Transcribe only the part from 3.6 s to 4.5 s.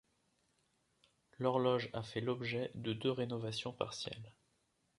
partielles.